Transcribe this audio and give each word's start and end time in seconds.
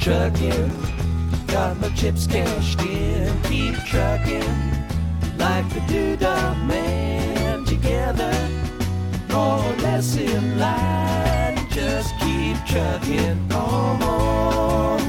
Trucking, 0.00 0.72
got 1.46 1.78
my 1.78 1.88
chips 1.90 2.26
cashed 2.26 2.80
in. 2.80 3.42
Keep 3.44 3.76
trucking 3.84 4.42
like 5.38 5.68
the 5.68 5.80
doodah 5.86 6.66
man. 6.66 7.64
Together, 7.64 8.34
more 9.28 9.58
or 9.58 9.76
less 9.76 10.16
in 10.16 10.58
line. 10.58 11.58
Just 11.70 12.18
keep 12.18 12.56
trucking 12.66 13.52
on. 13.52 14.99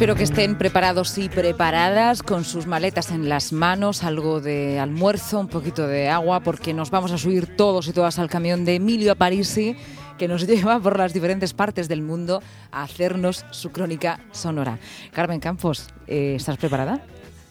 Espero 0.00 0.16
que 0.16 0.24
estén 0.24 0.56
preparados 0.56 1.18
y 1.18 1.28
preparadas 1.28 2.22
con 2.22 2.44
sus 2.44 2.66
maletas 2.66 3.10
en 3.10 3.28
las 3.28 3.52
manos, 3.52 4.02
algo 4.02 4.40
de 4.40 4.78
almuerzo, 4.80 5.38
un 5.38 5.48
poquito 5.48 5.86
de 5.86 6.08
agua, 6.08 6.40
porque 6.40 6.72
nos 6.72 6.90
vamos 6.90 7.12
a 7.12 7.18
subir 7.18 7.54
todos 7.54 7.86
y 7.86 7.92
todas 7.92 8.18
al 8.18 8.30
camión 8.30 8.64
de 8.64 8.76
Emilio 8.76 9.14
Parisi, 9.14 9.76
que 10.16 10.26
nos 10.26 10.46
lleva 10.46 10.80
por 10.80 10.98
las 10.98 11.12
diferentes 11.12 11.52
partes 11.52 11.86
del 11.86 12.00
mundo 12.00 12.42
a 12.72 12.84
hacernos 12.84 13.44
su 13.50 13.72
crónica 13.72 14.20
sonora. 14.32 14.78
Carmen 15.12 15.38
Campos, 15.38 15.90
eh, 16.06 16.36
¿estás 16.36 16.56
preparada? 16.56 17.02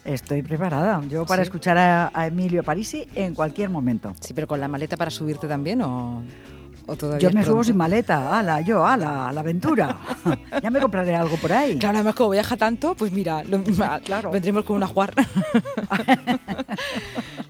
Estoy 0.04 0.41
preparada. 0.41 1.04
Yo 1.07 1.27
para 1.27 1.43
Sí. 1.43 1.49
escuchar 1.49 1.77
a, 1.77 2.09
a 2.12 2.26
Emilio 2.26 2.63
Parisi 2.63 3.07
en 3.13 3.35
cualquier 3.35 3.70
momento. 3.70 4.16
Sí, 4.21 4.34
pero 4.34 4.48
con 4.48 4.59
la 4.59 4.68
maleta 4.68 4.98
para 4.98 5.12
subirte 5.12 5.48
también 5.48 5.84
o, 5.84 6.23
o 6.89 6.95
todavía 6.95 7.29
Yo 7.29 7.34
me 7.35 7.43
subo 7.43 7.63
sin 7.63 7.77
maleta, 7.77 8.38
ala, 8.38 8.61
yo, 8.61 8.85
ala, 8.85 9.29
a 9.29 9.34
la 9.34 9.39
aventura. 9.41 9.98
ya 10.61 10.70
me 10.70 10.79
compraré 10.79 11.15
algo 11.15 11.38
por 11.38 11.52
ahí. 11.53 11.77
Claro, 11.77 11.98
además 11.98 12.15
como 12.15 12.31
viaja 12.31 12.57
tanto, 12.57 12.96
pues 12.96 13.12
mira, 13.12 13.43
lo- 13.43 13.63
Claro. 14.05 14.31
vendremos 14.31 14.63
con 14.65 14.76
una 14.77 14.87
juar. 14.87 15.13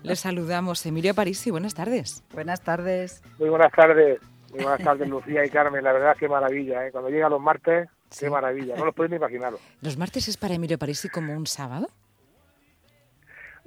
Le 0.04 0.16
saludamos, 0.16 0.86
Emilio 0.86 1.14
Parisi, 1.14 1.52
buenas 1.52 1.74
tardes. 1.74 2.24
Buenas 2.34 2.62
tardes. 2.62 3.22
Muy 3.38 3.50
buenas 3.50 3.72
tardes, 3.72 4.20
muy 4.52 4.64
buenas 4.64 4.84
tardes 4.84 5.08
Lucía 5.08 5.46
y 5.46 5.50
Carmen, 5.50 5.84
la 5.84 5.94
verdad 5.94 6.16
qué 6.20 6.28
maravilla, 6.28 6.86
¿eh? 6.88 6.92
cuando 6.92 7.10
llegan 7.10 7.30
los 7.32 7.42
martes, 7.42 7.88
Sí. 8.10 8.22
qué 8.26 8.32
maravilla, 8.32 8.76
no 8.76 8.86
los 8.86 8.96
podéis 8.96 9.12
ni 9.12 9.18
imaginaros. 9.18 9.60
¿Los 9.82 9.98
martes 9.98 10.28
es 10.28 10.38
para 10.38 10.56
Emilio 10.56 10.80
Parisi 10.80 11.10
como 11.10 11.34
un 11.36 11.46
sábado? 11.46 11.88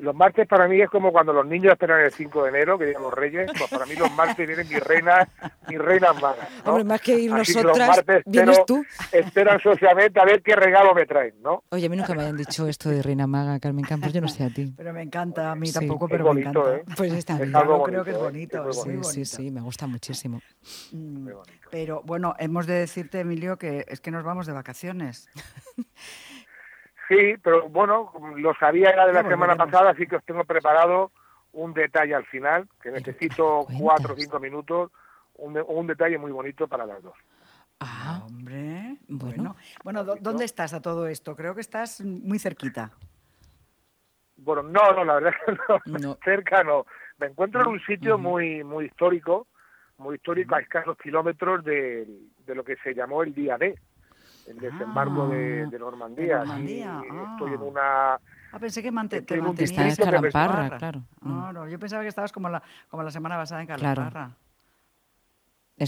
Los 0.03 0.17
martes 0.17 0.49
para 0.49 0.67
mí 0.67 0.81
es 0.81 0.91
como 0.91 1.13
cuando 1.13 1.33
los 1.33 1.47
niños 1.47 1.73
esperan 1.75 2.01
el 2.01 2.11
5 2.11 2.43
de 2.43 2.49
enero, 2.49 2.77
que 2.77 2.87
llegan 2.87 3.03
los 3.03 3.15
reyes, 3.15 3.49
pues 3.57 3.71
para 3.71 3.87
mí 3.87 3.95
los 3.95 4.11
martes 4.15 4.45
vienen 4.49 4.69
mis 4.69 4.81
reinas, 4.81 5.29
mis 5.69 5.79
reinas 5.79 6.21
magas. 6.21 6.49
¿no? 6.65 6.71
Hombre, 6.73 6.83
más 6.85 7.01
que 7.01 7.15
ir 7.21 7.33
Así 7.33 7.55
los 7.55 7.63
nosotras, 7.63 7.89
martes 7.89 8.23
vienes 8.27 8.59
espero- 8.59 8.65
tú. 8.67 8.85
Espero 9.13 9.53
ansiosamente 9.53 10.19
a 10.19 10.25
ver 10.25 10.43
qué 10.43 10.57
regalo 10.57 10.93
me 10.93 11.07
traen, 11.07 11.35
¿no? 11.41 11.63
Oye, 11.71 11.87
a 11.87 11.89
mí 11.89 11.97
nunca 11.97 12.15
me 12.15 12.23
habían 12.23 12.37
dicho 12.37 12.67
esto 12.67 12.89
de 12.91 13.01
Reina 13.01 13.29
Maga, 13.29 13.61
Carmen 13.61 13.85
Campos, 13.85 14.13
yo 14.13 14.21
no 14.21 14.27
sé 14.27 14.43
a 14.43 14.51
ti. 14.51 14.75
Pero 14.77 14.93
me 14.93 15.03
encanta, 15.03 15.53
a 15.53 15.55
mí 15.55 15.69
Sí. 15.69 15.75
tampoco, 15.75 16.09
pero 16.09 16.25
me 16.25 16.31
bonito, 16.43 16.69
encanta. 16.75 16.93
¿eh? 16.93 16.95
Pues 16.97 17.13
está 17.13 17.35
Es 17.35 17.39
bien. 17.43 17.55
algo 17.55 17.79
Yo 17.79 17.85
creo 17.85 18.05
que 18.05 18.11
es 18.11 18.19
bonito, 18.19 18.57
¿eh? 18.57 18.61
bonito, 18.75 19.03
Es 19.03 19.09
Sí, 19.13 19.25
sí, 19.25 19.37
sí, 19.37 19.51
me 19.53 19.61
gusta 19.61 19.87
muchísimo. 19.87 20.41
Pero 21.71 22.03
bueno, 22.05 22.35
hemos 22.41 22.67
de 22.67 22.75
decirte, 22.75 23.21
Emilio, 23.21 23.57
que 23.57 23.85
es 23.87 24.01
que 24.01 24.11
nos 24.11 24.25
vamos 24.25 24.47
de 24.49 24.53
vacaciones. 24.53 25.29
Sí, 27.13 27.35
pero 27.43 27.69
bueno, 27.69 28.11
lo 28.37 28.55
sabía 28.55 28.95
ya 28.97 29.07
de 29.07 29.13
la 29.13 29.23
semana 29.29 29.55
pasada, 29.57 29.91
así 29.91 30.07
que 30.07 30.17
os 30.17 30.25
tengo 30.25 30.45
preparado 30.45 31.13
un 31.53 31.75
detalle 31.75 32.15
al 32.15 32.25
final, 32.25 32.67
que 32.83 32.91
necesito 32.91 33.67
cuatro 33.79 34.15
o 34.15 34.17
cinco 34.17 34.41
minutos, 34.41 34.91
un, 35.35 35.53
de- 35.53 35.61
un 35.61 35.87
detalle 35.87 36.17
muy 36.17 36.33
bonito 36.33 36.67
para 36.67 36.87
las 36.87 37.03
dos. 37.03 37.15
Ah, 37.81 38.23
Hombre, 38.25 38.97
Bueno. 39.09 39.35
bueno. 39.37 39.57
Bueno, 39.85 40.05
¿dó- 40.05 40.17
¿dónde 40.21 40.47
estás 40.47 40.73
a 40.73 40.81
todo 40.81 41.07
esto? 41.07 41.37
Creo 41.37 41.55
que 41.55 41.61
estás 41.61 42.01
muy 42.01 42.39
cerquita. 42.39 42.93
Bueno, 44.37 44.63
no, 44.63 44.93
no, 44.95 45.05
la 45.05 45.15
verdad 45.15 45.35
es 45.35 45.45
que 45.45 45.53
no, 45.69 45.99
No. 45.99 46.19
cerca 46.25 46.65
no. 46.65 46.87
Me 47.19 47.27
encuentro 47.27 47.61
en 47.61 47.67
un 47.69 47.81
sitio 47.85 48.17
muy 48.17 48.65
muy 48.65 48.87
histórico, 48.87 49.49
muy 49.99 50.17
histórico 50.17 50.55
a 50.55 50.61
escasos 50.61 50.97
kilómetros 50.97 51.63
de, 51.65 52.07
de 52.47 52.55
lo 52.55 52.65
que 52.65 52.77
se 52.77 52.95
llamó 52.95 53.23
el 53.23 53.35
día 53.35 53.59
D, 53.59 53.79
el 54.47 54.59
desembarco 54.59 55.29
de, 55.29 55.65
Ah, 55.67 55.71
de 55.71 55.79
Normandía. 55.79 56.39
de 56.39 56.45
Normandía, 56.47 57.03
Y 57.05 57.09
ah. 57.11 57.33
Estoy 57.33 57.55
en 57.55 57.63
una... 57.63 58.15
Ah, 58.15 58.59
pensé 58.61 58.83
que 58.83 58.93
mante- 58.93 59.23
te 59.23 59.35
en 59.37 59.45
mantenías 59.45 59.97
Calamparra, 59.99 60.77
claro. 60.79 61.01
Mm. 61.21 61.41
Claro, 61.41 61.69
yo 61.69 61.79
pensaba 61.79 62.03
que 62.03 62.09
estabas 62.09 62.33
como 62.33 62.49
la, 62.51 62.63
como 62.91 63.03
la 63.03 63.11
semana 63.11 63.37
pasada 63.37 63.63
en. 63.63 63.67
Calamparra. 63.69 64.31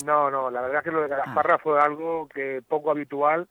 No, 0.04 0.30
no, 0.30 0.50
la 0.50 0.60
verdad 0.62 0.78
es 0.78 0.84
que 0.84 0.90
lo 0.90 1.00
de 1.00 1.06
Ah. 1.14 1.18
Calasparra 1.18 1.58
fue 1.58 1.80
algo 1.80 2.26
que 2.28 2.62
poco 2.66 2.90
habitual 2.90 3.48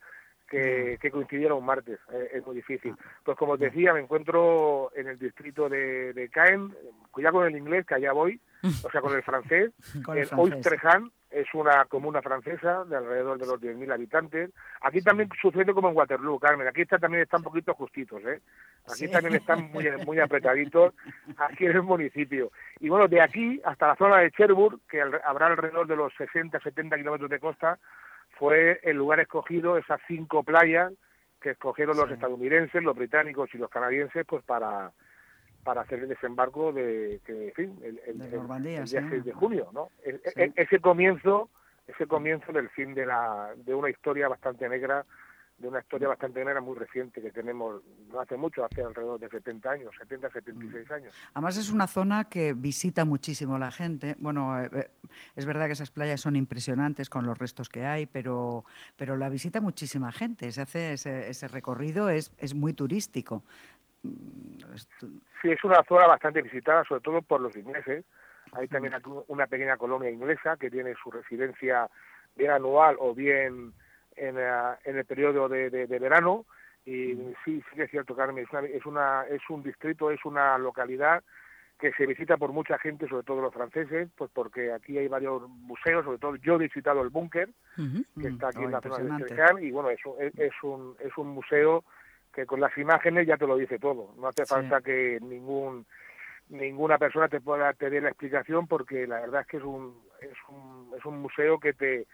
que, 0.50 0.98
que 1.02 1.10
coincidiera 1.12 1.54
un 1.54 1.66
martes, 1.66 2.00
eh, 2.12 2.30
es 2.34 2.46
muy 2.46 2.56
difícil. 2.56 2.96
Ah. 3.00 3.04
Pues 3.24 3.38
como 3.38 3.54
os 3.54 3.60
decía, 3.60 3.94
me 3.94 4.02
encuentro 4.02 4.92
en 4.96 5.08
el 5.08 5.20
distrito 5.20 5.70
de, 5.70 6.14
de 6.14 6.30
Caen, 6.30 6.76
cuidado 7.12 7.36
con 7.38 7.46
el 7.48 7.56
inglés, 7.56 7.86
que 7.86 7.96
allá 7.96 8.12
voy, 8.14 8.40
o 8.64 8.90
sea, 8.92 9.02
con 9.02 9.14
el 9.16 9.24
francés. 9.24 9.72
Con 10.06 10.18
el 10.18 10.28
es 11.32 11.48
una 11.56 11.86
comuna 11.86 12.22
francesa 12.22 12.84
de 12.86 12.96
alrededor 12.96 13.40
de 13.40 13.48
los 13.48 13.60
10.000 13.60 13.92
habitantes. 13.92 14.52
Aquí 14.82 15.02
también 15.02 15.30
sucede 15.42 15.74
como 15.74 15.90
en 15.90 15.98
Waterloo, 15.98 16.38
Carmen. 16.38 16.68
Aquí 16.68 16.82
está, 16.84 17.00
también 17.00 17.24
están 17.24 17.40
un 17.40 17.46
poquito 17.46 17.74
justitos, 17.74 18.22
¿eh? 18.24 18.40
Aquí 18.86 19.08
Sí. 19.08 19.12
también 19.12 19.36
están 19.36 19.72
muy, 19.72 19.84
muy 20.06 20.20
apretaditos, 20.20 20.94
aquí 21.38 21.66
en 21.66 21.72
el 21.72 21.82
municipio. 21.82 22.52
Y 22.80 22.90
bueno, 22.90 23.08
de 23.08 23.20
aquí 23.20 23.60
hasta 23.66 23.88
la 23.88 23.96
zona 23.96 24.18
de 24.20 24.30
Cherbourg, 24.32 24.80
que 24.88 25.02
al- 25.02 25.22
habrá 25.26 25.48
alrededor 25.48 25.88
de 25.88 25.96
los 25.96 26.14
60, 26.18 26.60
70 26.60 26.98
kilómetros 26.98 27.30
de 27.32 27.40
costa, 27.40 27.80
fue 28.38 28.80
el 28.84 28.98
lugar 28.98 29.20
escogido, 29.20 29.78
esas 29.78 30.00
cinco 30.08 30.44
playas 30.44 30.94
que 31.42 31.50
escogieron 31.52 31.98
los 31.98 32.12
estadounidenses, 32.12 32.84
los 32.84 32.96
británicos 32.96 33.50
y 33.54 33.58
los 33.58 33.70
canadienses, 33.72 34.24
pues 34.28 34.44
para 34.46 34.92
para 35.64 35.82
hacer 35.82 36.00
el 36.00 36.10
desembarco 36.10 36.72
de, 36.74 37.22
que, 37.26 37.48
en 37.48 37.54
fin, 37.54 37.80
el, 37.84 38.00
el- 38.06 38.18
De 38.20 38.26
el- 38.28 38.36
Normandía, 38.36 38.80
el 38.82 38.90
día 38.90 39.02
sí. 39.02 39.08
6 39.10 39.26
de 39.26 39.34
junio, 39.34 39.70
¿no? 39.74 39.90
Sí. 40.04 40.12
ese 40.56 40.80
comienzo, 40.80 41.50
ese 41.88 42.06
comienzo 42.08 42.52
del 42.52 42.70
fin 42.70 42.94
de 42.94 43.06
la 43.06 43.54
de 43.56 43.74
una 43.74 43.90
historia 43.90 44.28
bastante 44.28 44.68
negra, 44.70 45.06
de 45.58 45.68
una 45.68 45.80
historia 45.80 46.08
bastante 46.08 46.44
negra 46.44 46.60
muy 46.62 46.76
reciente 46.78 47.22
que 47.22 47.32
tenemos 47.32 47.82
no 48.12 48.20
hace 48.20 48.36
mucho, 48.36 48.66
hace 48.66 48.82
alrededor 48.84 49.20
de 49.20 49.30
70 49.30 49.70
años, 49.72 49.92
70, 50.00 50.30
76 50.32 50.90
Mm. 50.90 50.94
años. 50.94 51.14
Además 51.34 51.58
es 51.58 51.72
una 51.72 51.88
zona 51.88 52.26
que 52.26 52.54
visita 52.54 53.06
muchísimo 53.06 53.58
la 53.58 53.72
gente. 53.72 54.16
Bueno, 54.20 54.60
eh, 54.62 54.70
eh, 54.74 54.90
es 55.36 55.46
verdad 55.46 55.68
que 55.68 55.74
esas 55.74 55.92
playas 55.92 56.20
son 56.22 56.36
impresionantes 56.36 57.10
con 57.10 57.26
los 57.26 57.38
restos 57.38 57.70
que 57.70 57.86
hay, 57.86 58.08
pero, 58.08 58.66
pero 58.98 59.16
la 59.16 59.30
visita 59.30 59.62
muchísima 59.62 60.12
gente. 60.12 60.52
Se 60.52 60.62
hace 60.62 60.94
ese, 60.94 61.30
ese 61.30 61.48
recorrido, 61.48 62.10
es, 62.10 62.34
es 62.40 62.54
muy 62.56 62.74
turístico. 62.74 63.44
Mm, 64.04 64.58
Sí, 65.42 65.52
es 65.52 65.64
una 65.64 65.84
zona 65.84 66.08
bastante 66.08 66.42
visitada, 66.42 66.84
sobre 66.86 67.02
todo 67.02 67.22
por 67.22 67.42
los 67.42 67.56
ingleses. 67.56 68.06
Hay 68.54 68.68
también 68.68 68.94
aquí 68.94 69.10
una 69.28 69.46
pequeña 69.48 69.78
colonia 69.78 70.10
inglesa 70.10 70.58
que 70.58 70.70
tiene 70.72 70.94
su 71.02 71.12
residencia 71.12 71.90
bien 72.36 72.52
anual 72.52 72.96
o 73.00 73.14
bien 73.14 73.74
en, 74.16 74.38
eh, 74.38 74.76
en 74.86 74.98
el 74.98 75.06
periodo 75.06 75.50
de, 75.50 75.70
de- 75.70 75.88
de 75.88 76.00
verano. 76.00 76.46
Y 76.86 77.14
sí, 77.46 77.62
sí 77.70 77.76
que 77.76 77.84
es 77.84 77.92
cierto, 77.92 78.16
Carmen, 78.16 78.44
es, 78.44 78.50
una, 78.52 78.62
es, 78.68 78.86
una- 78.86 79.26
es 79.30 79.42
un 79.50 79.64
distrito, 79.64 80.12
es 80.12 80.24
una 80.26 80.58
localidad 80.58 81.24
que 81.80 81.92
se 81.94 82.06
visita 82.06 82.38
por 82.38 82.52
mucha 82.54 82.78
gente, 82.80 83.08
sobre 83.10 83.24
todo 83.24 83.42
los 83.42 83.54
franceses, 83.54 84.10
pues 84.16 84.32
porque 84.34 84.72
aquí 84.72 84.98
hay 84.98 85.08
varios 85.08 85.48
museos, 85.50 86.06
sobre 86.06 86.20
todo 86.20 86.36
yo 86.38 86.56
he 86.56 86.60
visitado 86.60 87.02
el 87.02 87.10
búnker, 87.10 87.50
Ujú. 87.78 88.04
que 88.22 88.28
está 88.28 88.50
aquí 88.50 88.60
Mm, 88.60 88.66
en 88.66 88.72
la 88.72 88.78
oh, 88.80 88.82
zona 88.96 89.18
de. 89.18 89.24
Estreján, 89.24 89.64
y 89.64 89.72
bueno, 89.72 89.90
es, 89.90 90.06
un- 90.06 90.16
es, 90.22 90.38
es 90.38 90.54
un, 90.64 90.96
es 91.00 91.18
un 91.18 91.28
museo 91.30 91.84
que 92.34 92.46
con 92.46 92.60
las 92.60 92.76
imágenes 92.78 93.28
ya 93.28 93.38
te 93.38 93.48
lo 93.48 93.56
dice 93.58 93.80
todo. 93.80 94.14
No 94.18 94.28
hace 94.28 94.46
Sí. 94.46 94.50
falta 94.50 94.82
que 94.82 95.20
ningún 95.22 95.86
ninguna 96.50 96.98
persona 96.98 97.30
te 97.30 97.40
pueda 97.40 97.74
te 97.74 97.90
dé 97.90 98.02
la 98.02 98.10
explicación 98.10 98.68
porque 98.68 99.08
la 99.08 99.22
verdad 99.22 99.42
es 99.42 99.48
que 99.48 99.58
es 99.58 99.64
un 99.64 100.04
es 100.22 100.38
un, 100.50 100.92
es 100.98 101.06
un 101.06 101.22
museo 101.22 101.60
que 101.60 101.74
te 101.74 102.06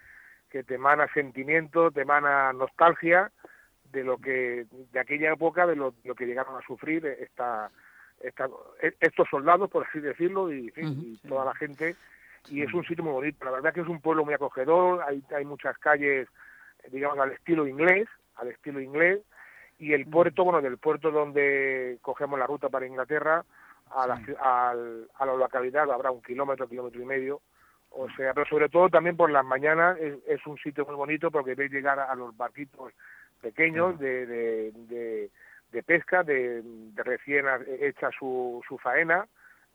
que 0.50 0.62
te 0.62 0.74
emana 0.74 1.06
sentimiento, 1.12 1.90
te 1.90 2.02
emana 2.02 2.52
nostalgia 2.52 3.30
de 3.84 4.04
lo 4.04 4.18
que 4.18 4.66
de 4.92 5.00
aquella 5.00 5.32
época 5.32 5.66
de 5.66 5.76
lo, 5.76 5.94
lo 6.04 6.14
que 6.14 6.26
llegaron 6.26 6.56
a 6.56 6.62
sufrir 6.66 7.04
esta, 7.06 7.70
esta 8.20 8.48
estos 9.00 9.28
soldados 9.28 9.68
por 9.70 9.86
así 9.86 10.00
decirlo 10.00 10.52
y, 10.52 10.68
en 10.68 10.72
fin, 10.72 10.88
Ujú. 10.90 11.02
y 11.02 11.16
toda 11.28 11.44
la 11.44 11.54
gente 11.54 11.96
y 12.48 12.62
es 12.62 12.72
un 12.72 12.84
sitio 12.84 13.04
muy 13.04 13.12
bonito. 13.12 13.44
La 13.44 13.50
verdad 13.50 13.72
que 13.74 13.80
es 13.80 13.88
un 13.88 14.00
pueblo 14.00 14.24
muy 14.24 14.34
acogedor, 14.34 15.02
hay, 15.06 15.22
hay 15.36 15.44
muchas 15.44 15.76
calles, 15.78 16.26
digamos, 16.90 17.18
al 17.18 17.32
estilo 17.32 17.66
inglés, 17.66 18.08
al 18.36 18.48
estilo 18.48 18.80
inglés, 18.80 19.20
y 19.80 19.92
el 19.94 20.06
puerto, 20.06 20.44
bueno, 20.44 20.60
del 20.60 20.78
puerto 20.78 21.10
donde 21.10 21.98
cogemos 22.02 22.38
la 22.38 22.46
ruta 22.46 22.68
para 22.68 22.86
Inglaterra, 22.86 23.44
a 23.92 24.06
la, 24.06 24.18
ci- 24.20 24.36
al- 24.40 25.08
a 25.18 25.26
la 25.26 25.34
localidad 25.34 25.90
habrá 25.90 26.10
un 26.12 26.22
kilómetro, 26.22 26.68
kilómetro 26.68 27.02
y 27.02 27.04
medio, 27.06 27.40
o 27.90 28.08
sea, 28.10 28.32
pero 28.34 28.46
sobre 28.46 28.68
todo 28.68 28.88
también 28.88 29.16
por 29.16 29.30
las 29.30 29.44
mañanas 29.44 29.98
es, 29.98 30.14
es 30.28 30.46
un 30.46 30.56
sitio 30.58 30.86
muy 30.86 30.94
bonito 30.94 31.30
porque 31.32 31.56
veis 31.56 31.72
llegar 31.72 31.98
a, 31.98 32.04
a 32.04 32.14
los 32.14 32.36
barquitos 32.36 32.92
pequeños 33.40 33.98
de, 33.98 34.26
de, 34.26 34.72
de, 34.72 35.30
de 35.72 35.82
pesca, 35.82 36.22
de, 36.22 36.62
de 36.62 37.02
recién 37.02 37.48
ha- 37.48 37.58
hecha 37.80 38.10
su, 38.16 38.62
su 38.68 38.78
faena 38.78 39.26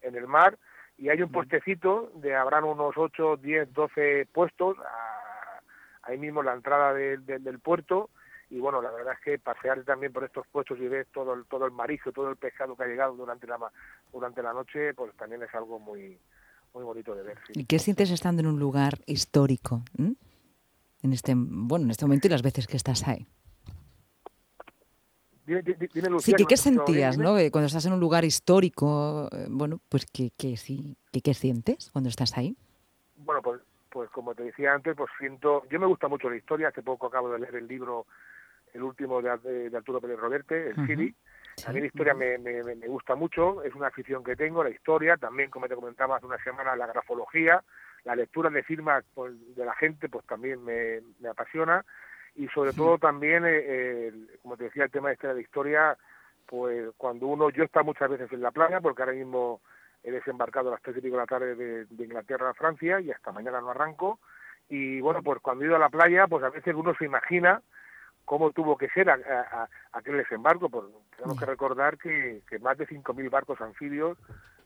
en 0.01 0.15
el 0.15 0.27
mar, 0.27 0.57
y 0.97 1.09
hay 1.09 1.21
un 1.21 1.31
puestecito 1.33 2.11
de 2.15 2.35
habrán 2.35 2.63
unos 2.63 2.95
8, 2.95 3.37
10, 3.37 3.73
12 3.73 4.27
puestos 4.31 4.77
a, 4.79 5.59
ahí 6.03 6.17
mismo 6.17 6.41
la 6.41 6.53
entrada 6.53 6.93
del 6.93 7.59
puerto 7.59 8.09
y 8.49 8.59
bueno, 8.59 8.81
la 8.81 8.91
verdad 8.91 9.13
es 9.13 9.19
que 9.23 9.39
pasear 9.39 9.83
también 9.83 10.13
por 10.13 10.23
estos 10.23 10.45
puestos 10.47 10.79
y 10.79 10.87
ver 10.87 11.07
todo 11.13 11.33
el, 11.33 11.45
todo 11.45 11.65
el 11.65 11.71
marisco, 11.71 12.11
todo 12.11 12.29
el 12.29 12.37
pescado 12.37 12.75
que 12.75 12.83
ha 12.83 12.87
llegado 12.87 13.15
durante 13.15 13.47
la, 13.47 13.57
durante 14.11 14.43
la 14.43 14.53
noche, 14.53 14.93
pues 14.93 15.15
también 15.15 15.41
es 15.43 15.53
algo 15.55 15.79
muy, 15.79 16.17
muy 16.73 16.83
bonito 16.83 17.15
de 17.15 17.23
ver. 17.23 17.37
¿Y 17.53 17.65
qué 17.65 17.79
sientes 17.79 18.11
estando 18.11 18.41
en 18.41 18.47
un 18.47 18.59
lugar 18.59 18.99
histórico? 19.07 19.83
En 19.97 21.13
este, 21.13 21.33
bueno, 21.35 21.85
en 21.85 21.91
este 21.91 22.05
momento 22.05 22.27
y 22.27 22.29
las 22.29 22.43
veces 22.43 22.67
que 22.67 22.77
estás 22.77 23.07
ahí. 23.07 23.25
sí, 26.19 26.33
que 26.33 26.45
qué 26.45 26.57
sentías, 26.57 27.17
¿no? 27.17 27.35
Cuando 27.51 27.67
estás 27.67 27.85
en 27.85 27.93
un 27.93 27.99
lugar 27.99 28.25
histórico, 28.25 29.29
eh, 29.31 29.47
bueno, 29.49 29.79
pues 29.89 30.05
¿qué, 30.05 30.31
qué, 30.37 30.57
sí, 30.57 30.97
qué, 31.11 31.33
sientes 31.33 31.89
cuando 31.91 32.09
estás 32.09 32.37
ahí? 32.37 32.55
Bueno, 33.17 33.41
pues, 33.41 33.61
pues 33.89 34.09
como 34.09 34.35
te 34.35 34.43
decía 34.43 34.73
antes, 34.73 34.95
pues 34.95 35.09
siento, 35.17 35.63
yo 35.69 35.79
me 35.79 35.87
gusta 35.87 36.07
mucho 36.07 36.29
la 36.29 36.35
historia, 36.35 36.67
hace 36.67 36.83
poco 36.83 37.07
acabo 37.07 37.31
de 37.31 37.39
leer 37.39 37.55
el 37.55 37.67
libro, 37.67 38.05
el 38.75 38.83
último 38.83 39.21
de, 39.21 39.71
Arturo 39.75 40.01
Pérez 40.01 40.19
Reverte, 40.19 40.69
el 40.69 40.79
uh 40.79 41.65
A 41.65 41.71
mí 41.71 41.79
la 41.79 41.85
historia 41.85 42.13
me, 42.13 42.37
me, 42.37 42.61
me, 42.63 42.87
gusta 42.87 43.15
mucho, 43.15 43.63
es 43.63 43.73
una 43.73 43.87
afición 43.87 44.23
que 44.23 44.35
tengo, 44.35 44.63
la 44.63 44.69
historia, 44.69 45.15
también 45.15 45.49
como 45.49 45.67
te 45.67 45.75
comentaba 45.75 46.17
hace 46.17 46.25
una 46.25 46.43
semana, 46.43 46.75
la 46.75 46.87
grafología, 46.87 47.63
la 48.03 48.15
lectura 48.15 48.49
de 48.49 48.63
firmas 48.63 49.03
de 49.15 49.65
la 49.65 49.73
gente 49.75 50.09
pues 50.09 50.25
también 50.25 50.63
me, 50.63 51.01
apasiona. 51.29 51.85
Y 52.35 52.47
sobre 52.49 52.73
todo 52.73 52.97
también, 52.97 53.43
eh, 53.47 54.11
como 54.41 54.57
te 54.57 54.65
decía, 54.65 54.83
el 54.83 54.91
tema 54.91 55.11
este 55.11 55.27
de 55.27 55.35
la 55.35 55.41
historia, 55.41 55.97
pues 56.45 56.89
cuando 56.97 57.27
uno, 57.27 57.49
yo 57.49 57.63
está 57.63 57.81
muchas 57.81 58.09
veces 58.09 58.29
en 58.33 58.41
la 58.41 58.51
playa, 58.51 58.81
porque 58.81 59.01
ahora 59.01 59.13
mismo 59.13 59.61
he 60.03 60.11
desembarcado 60.11 60.67
a 60.67 60.73
las 60.73 60.81
tres 60.81 60.97
y 60.97 61.01
pico 61.01 61.15
de 61.15 61.21
la 61.21 61.27
tarde 61.27 61.55
de, 61.55 62.03
Inglaterra 62.03 62.49
a 62.49 62.53
Francia 62.53 62.99
y 62.99 63.09
hasta 63.09 63.31
mañana 63.31 63.61
no 63.61 63.71
arranco, 63.71 64.19
y 64.67 64.99
bueno, 64.99 65.23
pues 65.23 65.39
cuando 65.41 65.63
he 65.63 65.67
ido 65.67 65.77
a 65.77 65.79
la 65.79 65.89
playa, 65.89 66.27
pues 66.27 66.43
a 66.43 66.49
veces 66.49 66.75
uno 66.75 66.93
se 66.95 67.05
imagina 67.05 67.61
cómo 68.25 68.51
tuvo 68.51 68.77
que 68.77 68.89
ser 68.89 69.09
aquel 69.09 70.17
desembarco, 70.17 70.69
pues 70.69 70.85
tenemos 71.15 71.39
que 71.39 71.45
recordar 71.45 71.97
que, 71.97 72.41
que 72.49 72.59
más 72.59 72.77
de 72.77 72.87
5.000 72.87 73.29
barcos 73.29 73.61
anfibios 73.61 74.17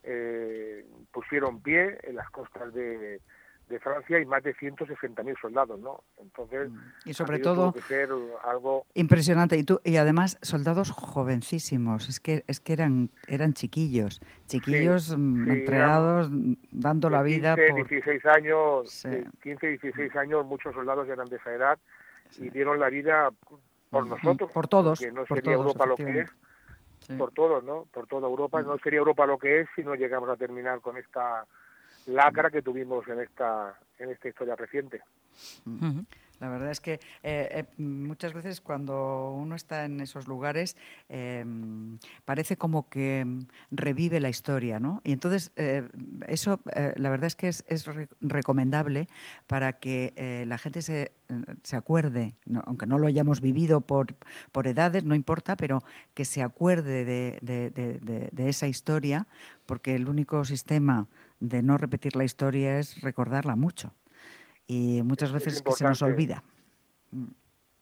eh, 0.04 0.86
pusieron 1.12 1.62
pie 1.62 2.00
en 2.04 2.16
las 2.16 2.30
costas 2.30 2.74
de, 2.74 3.22
de 3.70 3.80
Francia 3.80 4.20
y 4.20 4.26
más 4.26 4.44
de 4.44 4.56
160.000 4.56 5.40
soldados, 5.40 5.80
¿no? 5.80 6.04
Entonces, 6.20 6.72
y 7.06 7.14
sobre 7.14 7.40
todo 7.40 7.74
que 7.74 7.82
ser 7.82 8.10
algo 8.44 8.86
impresionante. 8.96 9.58
Y 9.58 9.64
tú 9.64 9.80
y 9.84 9.98
además 9.98 10.38
soldados 10.42 10.92
jovencísimos, 10.92 12.10
es 12.10 12.20
que 12.20 12.44
es 12.48 12.60
que 12.60 12.74
eran 12.74 13.12
eran 13.28 13.54
chiquillos, 13.54 14.22
chiquillos 14.48 15.16
mm, 15.16 15.52
entrenados 15.52 16.30
dando 16.72 17.10
la 17.10 17.22
vida 17.22 17.56
15, 17.56 17.96
16 17.96 18.26
años, 18.26 19.08
15, 19.44 19.68
16 19.68 20.16
años, 20.16 20.46
muchos 20.46 20.74
soldados 20.74 21.08
eran 21.08 21.28
de 21.28 21.36
esa 21.36 21.54
edad 21.54 21.80
y 22.38 22.50
dieron 22.50 22.80
la 22.80 22.90
vida 22.90 23.30
por 23.90 24.06
nosotros, 24.06 24.52
por 24.52 24.68
todos, 24.68 25.00
que 25.00 25.12
no 25.12 25.26
por 25.26 25.38
sería 25.38 25.54
Europa 25.54 25.86
lo 25.86 25.96
que 25.96 26.20
es 26.22 26.30
por 27.18 27.32
todos, 27.32 27.64
¿no? 27.64 27.88
Por 27.92 28.08
toda 28.08 28.28
Europa. 28.28 28.62
No 28.62 28.78
sería 28.80 29.00
Europa 29.00 29.26
lo 29.26 29.38
que 29.38 29.62
es 29.62 29.70
si 29.76 29.84
no 29.84 29.96
llegamos 29.96 30.30
a 30.30 30.36
terminar 30.36 30.82
con 30.82 30.98
esta 30.98 31.46
lacra 32.06 32.50
que 32.50 32.62
tuvimos 32.62 33.08
en 33.08 33.22
esta, 33.22 33.78
en 33.98 34.12
esta 34.12 34.30
historia 34.30 34.56
reciente. 34.56 35.02
La 36.40 36.50
verdad 36.50 36.72
es 36.72 36.80
que 36.80 36.94
eh, 36.94 37.00
eh, 37.52 37.66
muchas 37.78 38.34
veces 38.34 38.62
cuando 38.62 39.32
uno 39.32 39.56
está 39.56 39.86
en 39.86 40.00
esos 40.00 40.28
lugares 40.28 40.78
em, 41.10 41.89
parece 42.26 42.58
como 42.58 42.90
que 42.90 43.26
revive 43.72 44.20
la 44.20 44.30
historia, 44.30 44.80
¿no? 44.80 45.02
Y 45.04 45.12
entonces 45.12 45.52
eh, 45.56 45.88
eso, 46.28 46.60
la 46.96 47.10
verdad 47.10 47.28
es 47.28 47.36
que 47.36 47.48
es, 47.48 47.86
recomendable 48.22 49.08
para 49.48 49.74
que 49.74 50.44
la 50.48 50.58
gente 50.58 50.82
se, 50.82 51.12
se 51.64 51.76
acuerde, 51.76 52.36
aunque 52.66 52.86
no 52.86 52.98
lo 52.98 53.08
hayamos 53.08 53.42
vivido 53.42 53.82
por, 53.82 54.16
por 54.52 54.68
edades, 54.68 55.04
no 55.04 55.16
importa, 55.16 55.56
pero 55.56 55.84
que 56.14 56.26
se 56.26 56.42
acuerde 56.42 57.06
de, 57.06 57.40
de, 57.42 58.30
de 58.32 58.50
esa 58.50 58.68
historia, 58.68 59.28
porque 59.66 59.96
el 59.96 60.10
único 60.10 60.44
sistema 60.46 61.08
de 61.40 61.62
no 61.64 61.78
repetir 61.78 62.16
la 62.16 62.24
historia 62.24 62.80
es 62.80 63.02
recordarla 63.02 63.56
mucho 63.56 63.94
y 64.70 65.02
muchas 65.04 65.34
veces 65.34 65.64
se 65.76 65.84
nos 65.84 66.02
olvida. 66.02 66.44
Mm. 67.12 67.26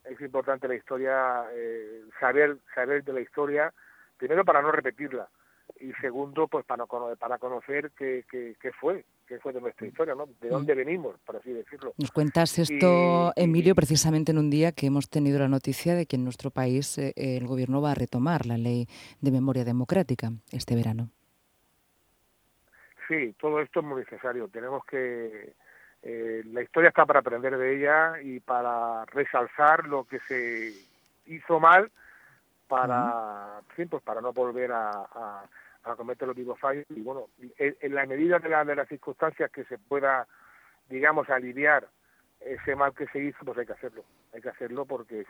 Es 0.06 0.22
importante 0.22 0.70
la 0.70 0.76
historia, 0.76 1.46
eh, 1.52 2.06
saber 2.18 2.58
saber 2.74 3.04
de 3.04 3.12
la 3.12 3.20
historia, 3.20 3.74
primero 4.18 4.44
para 4.44 4.62
no 4.62 4.72
repetirla 4.72 5.28
y 5.80 5.92
segundo 5.94 6.48
pues 6.48 6.66
para, 6.66 6.86
para 6.86 7.38
conocer 7.38 7.92
qué, 7.98 8.26
qué, 8.30 8.56
qué 8.60 8.72
fue, 8.72 9.06
qué 9.28 9.40
fue 9.40 9.54
de 9.54 9.62
nuestra 9.62 9.86
mm. 9.86 9.90
historia, 9.90 10.16
¿no? 10.16 10.28
De 10.42 10.50
dónde 10.50 10.74
mm. 10.74 10.78
venimos, 10.78 11.16
por 11.26 11.36
así 11.36 11.52
decirlo. 11.52 11.94
Nos 11.98 12.12
cuentas 12.12 12.58
esto, 12.58 13.34
Emilio, 13.36 13.76
precisamente 13.76 14.32
en 14.32 14.38
un 14.38 14.50
día 14.50 14.72
que 14.72 14.88
hemos 14.88 15.10
tenido 15.10 15.40
la 15.40 15.48
noticia 15.48 15.96
de 15.96 16.06
que 16.06 16.16
en 16.16 16.24
nuestro 16.24 16.52
país 16.52 16.98
eh, 16.98 17.14
el 17.16 17.48
gobierno 17.48 17.82
va 17.82 17.92
a 17.92 17.96
retomar 17.96 18.46
la 18.46 18.58
ley 18.58 18.88
de 19.22 19.32
memoria 19.32 19.64
democrática 19.66 20.32
este 20.52 20.76
verano. 20.76 21.10
Sí, 23.08 23.34
todo 23.40 23.62
esto 23.62 23.80
es 23.80 23.86
muy 23.86 24.02
necesario. 24.02 24.48
Tenemos 24.50 24.84
que 24.86 25.54
eh, 26.04 26.42
la 26.46 26.62
historia 26.62 26.90
está 26.90 27.06
para 27.06 27.20
aprender 27.20 27.58
de 27.58 27.78
ella 27.78 28.22
y 28.22 28.40
para 28.40 29.06
resalzar 29.06 29.88
lo 29.88 30.06
que 30.06 30.20
se 30.28 30.74
hizo 31.26 31.60
mal 31.60 31.92
para, 32.68 33.62
pues 33.76 34.04
para 34.04 34.22
no 34.22 34.34
volver 34.34 34.72
a, 34.72 35.46
a, 35.84 35.96
cometer 35.96 36.28
los 36.28 36.36
mismos 36.36 36.60
fallos 36.60 36.86
y 36.90 37.02
bueno, 37.02 37.28
en, 37.58 37.96
la 37.96 38.06
medida 38.06 38.40
de, 38.40 38.50
de 38.50 38.76
las 38.76 38.90
circunstancias 38.90 39.50
que 39.52 39.64
se 39.66 39.78
pueda, 39.78 40.28
digamos, 40.90 41.30
aliviar 41.30 41.88
ese 42.42 42.76
mal 42.76 42.94
que 42.94 43.08
se 43.08 43.20
hizo, 43.20 43.46
pues 43.46 43.58
hay 43.58 43.66
que 43.66 43.74
hacerlo, 43.74 44.04
hay 44.34 44.42
que 44.42 44.50
hacerlo 44.50 44.86
porque 44.86 45.22
es, 45.22 45.30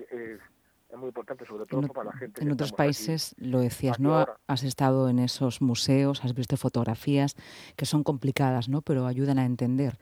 es 0.89 0.98
muy 0.98 1.10
importante, 1.10 1.45
sobre 1.45 1.66
todo 1.66 1.88
para 1.89 2.12
la 2.12 2.18
gente. 2.18 2.42
En 2.42 2.51
otros 2.51 2.72
países, 2.72 3.36
lo 3.38 3.60
decías, 3.60 4.00
¿no? 4.00 4.25
Has 4.48 4.63
estado 4.63 5.10
en 5.10 5.19
esos 5.19 5.62
museos, 5.62 6.24
has 6.24 6.34
visto 6.34 6.57
fotografías 6.57 7.36
que 7.75 7.86
son 7.86 8.04
complicadas, 8.04 8.69
¿no? 8.69 8.81
Pero 8.81 9.06
ayudan 9.06 9.38
a 9.38 9.45
entender. 9.45 9.98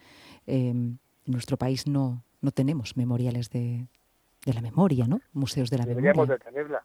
Em, 0.46 0.98
en 1.26 1.32
nuestro 1.32 1.58
país 1.58 1.88
no, 1.88 2.24
no 2.42 2.52
tenemos 2.52 2.96
memoriales 2.98 3.50
de, 3.50 3.88
de 4.46 4.54
la 4.54 4.62
memoria, 4.62 5.08
¿no? 5.08 5.20
Museos 5.34 5.70
de 5.70 5.80
la 5.80 5.86
Deberíamos 5.86 6.28
memoria. 6.28 6.38
De 6.38 6.52
tenerla. 6.52 6.84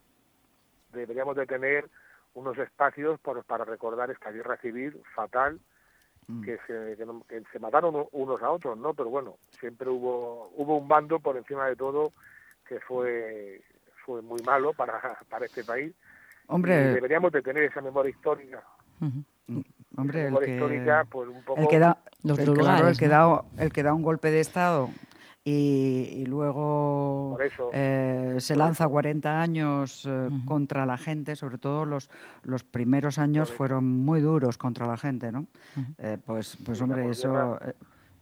Deberíamos 0.91 1.35
de 1.35 1.45
tener 1.45 1.89
unos 2.33 2.57
espacios 2.57 3.19
por, 3.19 3.43
para 3.43 3.65
recordar 3.65 4.09
esta 4.11 4.31
guerra 4.31 4.57
civil 4.57 5.01
fatal 5.15 5.59
mm. 6.27 6.43
que 6.43 6.57
se, 6.67 6.97
que, 7.27 7.43
se 7.51 7.59
mataron 7.59 8.07
unos 8.11 8.41
a 8.41 8.51
otros, 8.51 8.77
¿no? 8.77 8.93
Pero 8.93 9.09
bueno, 9.09 9.37
siempre 9.59 9.89
hubo 9.89 10.51
hubo 10.55 10.77
un 10.77 10.87
bando 10.87 11.19
por 11.19 11.37
encima 11.37 11.67
de 11.67 11.75
todo 11.75 12.13
que 12.67 12.79
fue 12.79 13.61
fue 14.05 14.21
muy 14.21 14.41
malo 14.41 14.73
para, 14.73 14.99
para 15.29 15.45
este 15.45 15.63
país. 15.63 15.93
Hombre, 16.47 16.93
deberíamos 16.93 17.31
de 17.31 17.41
tener 17.41 17.63
esa 17.63 17.81
memoria 17.81 18.09
histórica. 18.09 18.63
Hombre, 19.97 20.27
el 20.27 20.39
que, 20.39 20.53
histórica, 20.53 21.05
pues 21.09 21.29
un 21.29 21.43
poco... 21.43 21.61
el 21.61 21.67
que 21.67 21.79
da, 21.79 21.97
el, 22.23 22.97
que 22.97 23.07
da, 23.07 23.43
el 23.57 23.73
que 23.73 23.83
da 23.83 23.93
un 23.93 24.01
golpe 24.01 24.31
de 24.31 24.39
Estado 24.39 24.89
y, 25.43 26.25
luego 26.27 27.37
eh, 27.73 28.35
se 28.39 28.55
lanza 28.55 28.87
40 28.87 29.41
años 29.41 30.07
eh, 30.07 30.29
contra 30.45 30.85
la 30.85 30.97
gente, 30.97 31.35
sobre 31.35 31.57
todo 31.57 31.85
los, 31.85 32.09
los 32.43 32.63
primeros 32.63 33.17
años 33.17 33.51
fueron 33.51 33.85
muy 33.85 34.21
duros 34.21 34.57
contra 34.57 34.85
la 34.85 34.97
gente, 34.97 35.31
¿no? 35.31 35.47
Eh, 35.97 36.17
pues, 36.23 36.57
pues 36.63 36.79
hombre, 36.81 37.09
eso... 37.09 37.57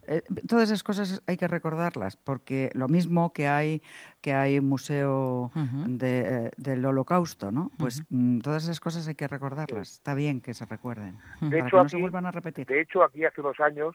Eh, 0.06 0.22
todas 0.48 0.70
esas 0.70 0.82
cosas 0.82 1.22
hay 1.26 1.36
que 1.36 1.46
recordarlas, 1.46 2.16
porque 2.16 2.70
lo 2.74 2.88
mismo 2.88 3.32
que 3.32 3.46
hay 3.46 3.82
que 4.20 4.34
hay 4.34 4.58
un 4.58 4.68
museo 4.68 5.52
de, 5.86 6.50
del 6.56 6.84
Holocausto, 6.84 7.52
¿no? 7.52 7.70
Pues 7.78 8.02
mm, 8.08 8.40
todas 8.40 8.64
esas 8.64 8.80
cosas 8.80 9.06
hay 9.06 9.14
que 9.14 9.28
recordarlas. 9.28 9.92
Está 9.92 10.14
bien 10.14 10.40
que 10.40 10.52
se 10.52 10.64
recuerden, 10.64 11.16
de 11.42 11.60
hecho, 11.60 11.76
no 11.76 11.88
se 11.88 11.98
vuelvan 11.98 12.26
a 12.26 12.32
repetir. 12.32 12.66
De 12.66 12.80
hecho, 12.80 13.04
aquí 13.04 13.24
hace 13.24 13.40
unos 13.40 13.60
años, 13.60 13.94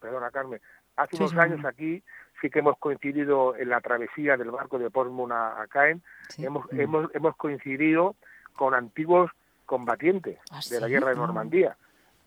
perdona 0.00 0.30
Carmen, 0.30 0.60
hace 0.96 1.16
unos 1.16 1.34
años 1.34 1.62
aquí 1.66 2.02
sí 2.42 2.50
que 2.50 2.58
hemos 2.58 2.76
coincidido 2.78 3.56
en 3.56 3.70
la 3.70 3.80
travesía 3.80 4.36
del 4.36 4.50
barco 4.50 4.78
de 4.78 4.90
Portsmouth 4.90 5.30
a, 5.30 5.64
Caen, 5.70 6.02
hemos, 6.38 6.66
hemos, 6.72 7.14
hemos 7.14 7.36
coincidido 7.36 8.16
con 8.56 8.74
antiguos 8.74 9.30
combatientes 9.64 10.38
¿Ah, 10.50 10.60
de 10.68 10.80
la 10.80 10.88
guerra 10.88 11.10
de 11.10 11.16
Normandía. 11.16 11.76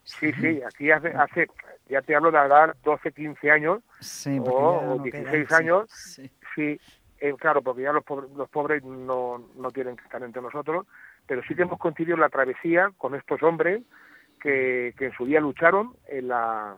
Sí, 0.05 0.31
sí, 0.33 0.61
aquí 0.65 0.89
hace, 0.89 1.09
hace 1.09 1.47
ya 1.89 2.01
te 2.01 2.15
hablo 2.15 2.31
de 2.31 2.37
edad 2.37 2.75
12, 2.83 3.11
15 3.11 3.51
años 3.51 3.83
o, 4.47 4.99
16 5.03 5.51
años. 5.51 5.89
Sí, 6.55 6.79
eh, 7.19 7.33
claro, 7.37 7.61
porque 7.61 7.83
ya 7.83 7.91
los, 7.91 8.03
pobres, 8.03 8.31
los 8.31 8.49
pobres 8.49 8.83
no, 8.83 9.49
no 9.57 9.71
tienen 9.71 9.97
que 9.97 10.03
estar 10.03 10.23
entre 10.23 10.41
nosotros, 10.41 10.85
pero 11.27 11.41
sí 11.43 11.55
que 11.55 11.63
hemos 11.63 11.79
continuado 11.79 12.21
la 12.21 12.29
travesía 12.29 12.91
con 12.97 13.15
estos 13.15 13.43
hombres 13.43 13.83
que, 14.39 14.93
que 14.97 15.07
en 15.07 15.13
su 15.13 15.25
día 15.25 15.41
lucharon 15.41 15.95
en 16.07 16.29
la, 16.29 16.77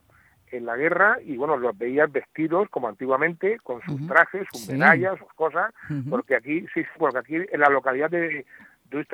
en 0.52 0.66
la 0.66 0.76
guerra 0.76 1.18
y 1.24 1.38
bueno, 1.38 1.58
los 1.58 1.78
veías 1.78 2.12
vestidos 2.12 2.70
como 2.70 2.88
antiguamente, 2.88 3.60
con 3.64 3.82
sus 3.82 4.08
trajes, 4.08 4.48
sus 4.52 4.70
medallas, 4.70 5.18
sus 5.20 5.34
cosas, 5.34 5.74
porque 6.10 6.36
aquí, 6.36 6.66
sí, 6.74 6.84
porque 6.98 7.18
aquí 7.18 7.36
en 7.36 7.60
la 7.60 7.70
localidad 7.70 8.10
de, 8.10 8.46
de 8.90 9.06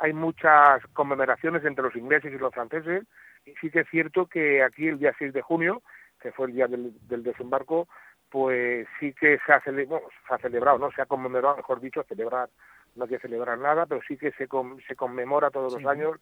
hay 0.00 0.12
muchas 0.12 0.84
conmemoraciones 0.92 1.64
entre 1.64 1.84
los 1.84 1.96
ingleses 1.96 2.32
y 2.32 2.38
los 2.38 2.52
franceses 2.52 3.04
y 3.46 3.54
sí 3.60 3.70
que 3.70 3.80
es 3.80 3.88
cierto 3.90 4.26
que 4.26 4.62
aquí 4.62 4.88
el 4.88 4.98
día 4.98 5.14
6 5.18 5.32
de 5.32 5.42
junio, 5.42 5.82
que 6.20 6.32
fue 6.32 6.46
el 6.46 6.54
día 6.54 6.66
del, 6.66 7.22
desembarco, 7.22 7.88
pues 8.30 8.86
sí 8.98 9.12
que 9.12 9.38
se 9.46 9.52
ha, 9.52 9.60
celebrado, 9.60 10.08
se 10.26 10.34
ha 10.34 10.38
celebrado, 10.38 10.78
¿no? 10.78 10.90
Se 10.92 11.02
ha 11.02 11.06
conmemorado, 11.06 11.56
mejor 11.56 11.80
dicho, 11.80 12.02
celebrar, 12.08 12.48
no 12.96 13.04
hay 13.04 13.10
que 13.10 13.18
celebrar 13.18 13.58
nada, 13.58 13.86
pero 13.86 14.00
sí 14.08 14.16
que 14.16 14.32
se, 14.32 14.48
se 14.88 14.96
conmemora 14.96 15.50
todos 15.50 15.74
los 15.74 15.86
años 15.86 16.16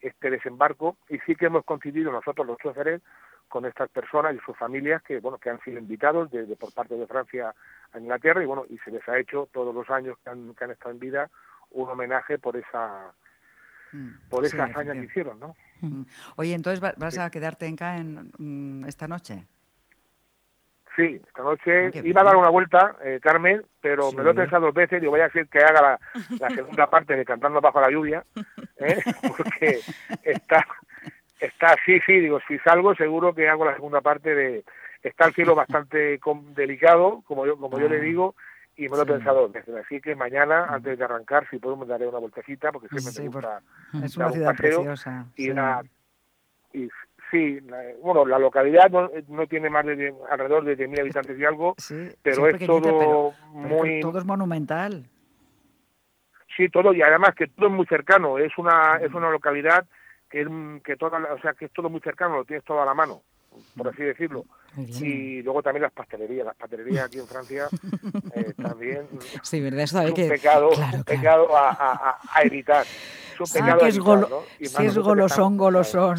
este 0.00 0.30
desembarco 0.30 0.96
y 1.08 1.18
sí 1.20 1.34
que 1.34 1.46
hemos 1.46 1.64
coincidido 1.64 2.12
nosotros 2.12 2.46
los 2.46 2.58
choferes 2.58 3.02
con 3.48 3.64
estas 3.64 3.88
personas 3.90 4.34
y 4.34 4.38
sus 4.40 4.56
familias 4.56 5.02
que 5.02 5.20
bueno 5.20 5.38
que 5.38 5.50
han 5.50 5.60
sido 5.60 5.78
invitados 5.78 6.30
desde 6.30 6.56
por 6.56 6.72
parte 6.72 6.94
de 6.94 7.06
Francia 7.06 7.54
a 7.92 7.98
Inglaterra 7.98 8.42
y 8.42 8.46
bueno 8.46 8.64
y 8.68 8.78
se 8.78 8.90
les 8.90 9.06
ha 9.08 9.18
hecho 9.18 9.48
todos 9.52 9.74
los 9.74 9.88
años 9.90 10.16
que 10.22 10.30
han, 10.30 10.54
que 10.54 10.64
han 10.64 10.70
estado 10.70 10.90
en 10.90 11.00
vida 11.00 11.30
un 11.70 11.88
homenaje 11.88 12.38
por 12.38 12.56
esa 12.56 13.12
mm, 13.92 14.28
por 14.28 14.44
esa 14.44 14.64
hazaña 14.64 14.92
que 14.92 15.04
hicieron, 15.04 15.40
¿no? 15.40 15.56
Mm. 15.80 16.02
Oye, 16.36 16.54
entonces 16.54 16.80
vas 16.80 17.18
a 17.18 17.30
quedarte 17.30 17.66
en 17.66 17.76
CAEN 17.76 18.32
mm, 18.38 18.84
esta 18.86 19.08
noche. 19.08 19.46
Sí, 20.96 21.20
esta 21.26 21.42
noche 21.42 21.86
ah, 21.86 22.00
iba 22.02 22.20
a 22.20 22.24
dar 22.24 22.36
una 22.36 22.48
vuelta, 22.48 22.96
eh, 23.04 23.20
Carmen, 23.22 23.62
pero 23.80 24.12
me 24.12 24.22
lo 24.22 24.30
he 24.30 24.34
pensado 24.34 24.66
dos 24.66 24.74
veces. 24.74 25.00
Digo, 25.00 25.12
voy 25.12 25.20
a 25.20 25.24
decir 25.24 25.48
que 25.48 25.60
haga 25.60 25.98
la, 26.40 26.50
segunda 26.54 26.88
parte 26.90 27.16
de 27.16 27.24
Cantando 27.24 27.60
Bajo 27.60 27.80
la 27.80 27.90
Lluvia, 27.90 28.24
¿eh? 28.78 28.98
porque 29.36 29.80
está, 30.22 30.66
está, 31.40 31.76
sí, 31.84 32.00
sí, 32.04 32.20
digo, 32.20 32.40
si 32.48 32.58
salgo 32.58 32.94
seguro 32.94 33.34
que 33.34 33.48
hago 33.48 33.64
la 33.64 33.74
segunda 33.74 34.00
parte 34.00 34.34
de... 34.34 34.64
Está 35.00 35.26
el 35.26 35.34
cielo 35.34 35.54
bastante 35.54 36.18
delicado, 36.56 37.22
como 37.24 37.46
yo, 37.46 37.56
como 37.56 37.78
yo 37.78 37.88
le 37.88 37.98
ah, 37.98 38.00
digo, 38.00 38.34
y 38.76 38.88
me 38.88 38.96
lo 38.96 39.02
he 39.02 39.06
pensado 39.06 39.42
dos 39.42 39.52
veces. 39.52 39.74
Así 39.76 40.00
que 40.00 40.16
mañana, 40.16 40.66
mm. 40.66 40.74
antes 40.74 40.98
de 40.98 41.04
arrancar, 41.04 41.48
si 41.50 41.58
puedo, 41.58 41.76
me 41.76 41.86
daré 41.86 42.06
una 42.06 42.18
vueltecita, 42.18 42.72
porque 42.72 42.88
siempre 42.88 43.22
me 43.22 43.28
gusta 43.28 43.62
es 44.04 44.16
una 44.16 44.32
ciudad 44.32 44.56
preciosa. 44.56 45.26
Y, 45.36 45.50
una, 45.50 45.82
y 46.72 46.88
Sí, 47.30 47.58
bueno, 48.02 48.24
la 48.24 48.38
localidad 48.38 48.90
no, 48.90 49.46
tiene 49.46 49.68
más 49.68 49.84
de 49.84 50.14
alrededor 50.30 50.64
de 50.64 50.78
10.000 50.78 51.00
habitantes 51.00 51.38
y 51.38 51.44
algo, 51.44 51.74
pero 52.22 52.48
es 52.48 52.66
todo 52.66 53.34
muy... 53.52 54.00
todo 54.00 54.18
es 54.18 54.24
monumental. 54.24 55.04
Sí, 56.56 56.68
todo, 56.70 56.92
y 56.92 57.02
además 57.02 57.34
que 57.36 57.46
todo 57.48 57.66
es 57.66 57.72
muy 57.72 57.86
cercano, 57.86 58.38
es 58.38 58.56
una, 58.56 58.96
es 58.96 59.12
una 59.12 59.30
localidad 59.30 59.86
que 60.30 60.42
es, 60.42 60.48
que 60.82 60.96
toda, 60.96 61.18
o 61.32 61.40
sea, 61.40 61.52
que 61.52 61.66
es 61.66 61.72
todo 61.72 61.88
muy 61.88 62.00
cercano, 62.00 62.36
lo 62.36 62.44
tienes 62.44 62.64
todo 62.64 62.82
a 62.82 62.86
la 62.86 62.94
mano, 62.94 63.22
por 63.76 63.88
así 63.88 64.02
decirlo. 64.02 64.44
Y 64.76 65.42
luego 65.42 65.62
también 65.62 65.82
las 65.82 65.92
pastelerías, 65.92 66.46
las 66.46 66.56
pastelerías 66.56 67.06
aquí 67.06 67.18
en 67.18 67.26
Francia 67.26 67.68
eh, 68.34 68.52
también 68.60 69.08
sí, 69.42 69.60
¿verdad? 69.60 69.80
Eso 69.80 70.00
es 70.02 70.10
un 70.10 70.28
pecado, 70.28 70.70
un 70.70 71.04
pecado 71.04 71.56
a, 71.56 71.70
a, 71.70 72.18
a 72.32 72.42
evitar 72.42 72.84
ah, 73.62 73.76
que 73.78 73.88
es 73.88 73.94
si 74.70 74.86
es 74.86 74.98
golosón, 74.98 75.56
golosón. 75.56 76.16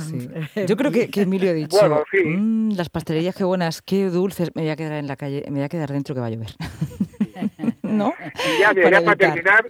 Yo 0.67 0.75
creo 0.75 0.91
que, 0.91 1.09
Emilio 1.13 1.51
ha 1.51 1.53
dicho, 1.53 2.03
mm, 2.13 2.71
las 2.75 2.89
pastelerías 2.89 3.35
qué 3.35 3.43
buenas, 3.43 3.81
qué 3.81 4.05
dulces, 4.05 4.55
me 4.55 4.63
voy 4.63 4.71
a 4.71 4.75
quedar 4.75 4.93
en 4.93 5.07
la 5.07 5.15
calle, 5.15 5.43
me 5.47 5.55
voy 5.55 5.63
a 5.63 5.69
quedar 5.69 5.91
dentro 5.91 6.15
que 6.15 6.21
va 6.21 6.27
a 6.27 6.29
llover. 6.29 6.49
¿No? 7.83 8.13
Y 8.19 8.59
ya, 8.59 8.73
para, 8.73 9.01
para 9.01 9.15
terminar, 9.15 9.67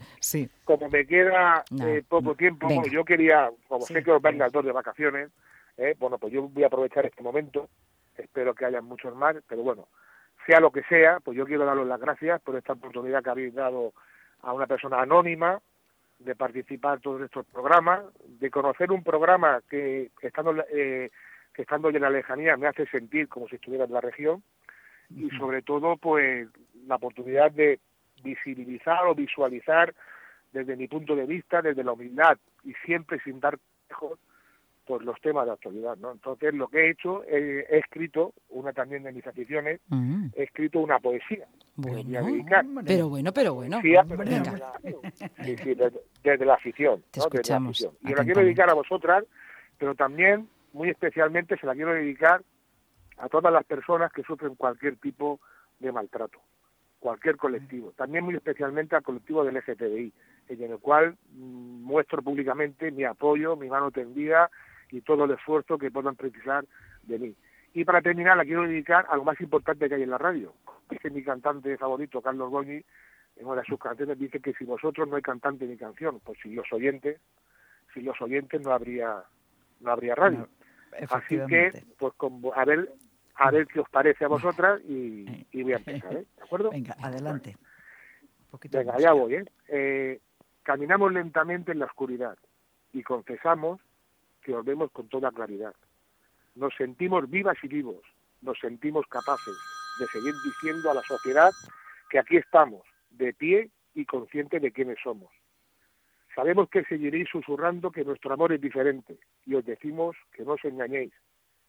como 0.65 0.89
me 0.89 1.05
queda 1.05 1.63
eh, 1.81 2.03
poco 2.07 2.35
tiempo, 2.35 2.67
yo 2.91 3.05
quería, 3.05 3.49
como 3.67 3.85
sé 3.85 4.03
que 4.03 4.11
os 4.11 4.21
vengan 4.21 4.51
dos 4.51 4.65
de 4.65 4.71
vacaciones, 4.71 5.29
eh, 5.77 5.95
bueno, 5.97 6.17
pues 6.17 6.33
yo 6.33 6.47
voy 6.49 6.63
a 6.63 6.67
aprovechar 6.67 7.05
este 7.05 7.23
momento, 7.23 7.69
espero 8.17 8.53
que 8.53 8.65
haya 8.65 8.81
muchos 8.81 9.15
más, 9.15 9.35
pero 9.47 9.63
bueno, 9.63 9.87
sea 10.45 10.59
lo 10.59 10.71
que 10.71 10.83
sea, 10.83 11.19
pues 11.21 11.37
yo 11.37 11.45
quiero 11.45 11.65
daros 11.65 11.87
las 11.87 11.99
gracias 11.99 12.41
por 12.41 12.55
esta 12.55 12.73
oportunidad 12.73 13.23
que 13.23 13.29
habéis 13.29 13.53
dado 13.53 13.93
a 14.41 14.53
una 14.53 14.67
persona 14.67 15.01
anónima, 15.01 15.61
de 16.19 16.35
participar 16.35 16.95
en 16.95 17.01
todos 17.01 17.21
estos 17.21 17.45
programas, 17.45 18.03
de 18.27 18.51
conocer 18.51 18.91
un 18.91 19.03
programa 19.03 19.61
que 19.69 20.11
estando, 20.21 20.53
eh, 20.71 21.09
que 21.53 21.61
estando 21.61 21.89
en 21.89 22.01
la 22.01 22.09
lejanía 22.09 22.57
me 22.57 22.67
hace 22.67 22.85
sentir 22.87 23.27
como 23.27 23.47
si 23.47 23.55
estuviera 23.55 23.85
en 23.85 23.93
la 23.93 24.01
región 24.01 24.43
y 25.09 25.29
sobre 25.31 25.61
todo 25.61 25.97
pues 25.97 26.47
la 26.85 26.95
oportunidad 26.95 27.51
de 27.51 27.79
visibilizar 28.23 29.05
o 29.07 29.15
visualizar 29.15 29.93
desde 30.51 30.75
mi 30.75 30.87
punto 30.87 31.15
de 31.15 31.25
vista, 31.25 31.61
desde 31.61 31.83
la 31.83 31.93
humildad 31.93 32.37
y 32.63 32.73
siempre 32.85 33.19
sin 33.23 33.39
dar 33.39 33.57
lejos 33.89 34.19
pues 34.89 35.03
los 35.03 35.21
temas 35.21 35.45
de 35.45 35.51
actualidad, 35.51 35.97
¿no? 35.97 36.11
Entonces 36.13 36.51
lo 36.51 36.67
que 36.67 36.79
he 36.79 36.89
hecho, 36.89 37.23
he, 37.25 37.63
escrito 37.77 38.33
una 38.49 38.73
también 38.73 39.03
de 39.03 39.11
mis 39.11 39.27
aficiones, 39.27 39.79
mm. 39.89 40.29
he 40.35 40.41
escrito 40.45 40.79
una 40.79 40.97
poesía. 40.97 41.45
Bueno, 41.75 42.25
pero 42.83 43.07
bueno, 43.07 43.31
pero 43.31 43.53
bueno. 43.53 43.79
desde, 46.23 46.43
la 46.43 46.53
afición. 46.55 47.03
Te 47.11 47.19
escuchamos. 47.19 47.87
Y 48.01 48.15
la 48.15 48.23
quiero 48.23 48.41
dedicar 48.41 48.67
a 48.71 48.73
vosotras, 48.73 49.25
pero 49.77 49.93
también, 49.93 50.49
muy 50.73 50.89
especialmente, 50.89 51.55
se 51.59 51.67
la 51.67 51.75
quiero 51.75 51.93
dedicar 51.93 52.41
a 53.19 53.29
todas 53.29 53.53
las 53.53 53.65
personas 53.65 54.11
que 54.11 54.23
sufren 54.23 54.55
cualquier 54.55 54.95
tipo 54.95 55.39
de 55.77 55.91
maltrato, 55.91 56.39
cualquier 56.97 57.37
colectivo. 57.37 57.93
También 57.95 58.25
muy 58.25 58.33
especialmente 58.33 58.95
al 58.95 59.03
colectivo 59.03 59.43
del 59.43 59.53
LGTBI, 59.53 60.11
en 60.47 60.63
el 60.63 60.79
cual 60.79 61.15
mm, 61.31 61.83
muestro 61.83 62.23
públicamente 62.23 62.89
mi 62.89 63.03
apoyo, 63.03 63.55
mi 63.55 63.69
mano 63.69 63.91
tendida 63.91 64.49
y 64.91 65.01
todo 65.01 65.25
el 65.25 65.31
esfuerzo 65.31 65.77
que 65.77 65.91
puedan 65.91 66.15
precisar 66.15 66.65
de 67.03 67.19
mí. 67.19 67.35
Y 67.73 67.85
para 67.85 68.01
terminar, 68.01 68.37
la 68.37 68.45
quiero 68.45 68.63
dedicar 68.63 69.05
a 69.09 69.15
lo 69.15 69.23
más 69.23 69.39
importante 69.41 69.87
que 69.87 69.95
hay 69.95 70.03
en 70.03 70.09
la 70.09 70.17
radio. 70.17 70.53
Dice 70.89 71.09
mi 71.09 71.23
cantante 71.23 71.77
favorito, 71.77 72.21
Carlos 72.21 72.49
Goñi, 72.49 72.83
en 73.35 73.45
una 73.45 73.61
de 73.61 73.67
sus 73.67 73.79
canciones, 73.79 74.17
dice 74.17 74.39
que 74.39 74.53
si 74.53 74.65
vosotros 74.65 75.07
no 75.07 75.15
hay 75.15 75.21
cantante 75.21 75.65
ni 75.65 75.77
canción, 75.77 76.19
pues 76.23 76.39
sin 76.41 76.55
los 76.55 76.71
oyentes, 76.73 77.21
sin 77.93 78.05
los 78.05 78.19
oyentes 78.21 78.61
no 78.61 78.71
habría 78.71 79.23
no 79.79 79.91
habría 79.91 80.15
radio. 80.15 80.47
Así 81.09 81.39
que, 81.47 81.83
pues 81.97 82.13
a 82.55 82.65
ver 82.65 82.91
a 83.35 83.51
ver 83.51 83.67
qué 83.67 83.79
os 83.79 83.89
parece 83.89 84.25
a 84.25 84.27
vosotras 84.27 84.81
y, 84.81 85.47
y 85.51 85.63
voy 85.63 85.73
a 85.73 85.77
empezar, 85.77 86.13
¿eh? 86.13 86.25
¿De 86.35 86.43
acuerdo? 86.43 86.71
Venga, 86.71 86.95
adelante. 87.01 87.55
Venga, 88.71 88.97
ya 88.97 89.13
voy, 89.13 89.35
¿eh? 89.35 89.45
¿eh? 89.67 90.19
Caminamos 90.63 91.13
lentamente 91.13 91.71
en 91.71 91.79
la 91.79 91.85
oscuridad 91.85 92.37
y 92.91 93.03
confesamos 93.03 93.79
que 94.41 94.55
os 94.55 94.65
vemos 94.65 94.91
con 94.91 95.07
toda 95.07 95.31
claridad. 95.31 95.75
Nos 96.55 96.73
sentimos 96.75 97.29
vivas 97.29 97.57
y 97.63 97.67
vivos, 97.67 98.01
nos 98.41 98.57
sentimos 98.59 99.05
capaces 99.07 99.55
de 99.99 100.07
seguir 100.07 100.33
diciendo 100.43 100.91
a 100.91 100.93
la 100.93 101.03
sociedad 101.03 101.51
que 102.09 102.19
aquí 102.19 102.37
estamos, 102.37 102.83
de 103.11 103.33
pie 103.33 103.69
y 103.93 104.05
conscientes 104.05 104.61
de 104.61 104.71
quiénes 104.71 104.97
somos. 105.03 105.29
Sabemos 106.35 106.69
que 106.69 106.83
seguiréis 106.85 107.27
susurrando 107.29 107.91
que 107.91 108.05
nuestro 108.05 108.33
amor 108.33 108.53
es 108.53 108.61
diferente 108.61 109.19
y 109.45 109.55
os 109.55 109.65
decimos 109.65 110.15
que 110.31 110.43
no 110.43 110.53
os 110.53 110.63
engañéis. 110.63 111.13